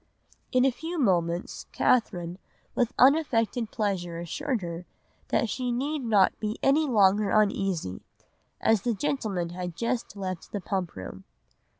"In 0.51 0.65
a 0.65 0.71
few 0.71 0.97
moments 0.97 1.67
Catherine 1.71 2.39
with 2.73 2.91
unaffected 2.97 3.69
pleasure 3.69 4.17
assured 4.19 4.63
her 4.63 4.87
that 5.27 5.47
she 5.47 5.71
need 5.71 5.99
not 6.03 6.39
be 6.39 6.57
any 6.63 6.87
longer 6.87 7.29
uneasy, 7.29 8.01
as 8.59 8.81
the 8.81 8.95
gentlemen 8.95 9.49
had 9.49 9.75
just 9.75 10.15
left 10.15 10.53
the 10.53 10.59
Pump 10.59 10.95
room. 10.95 11.23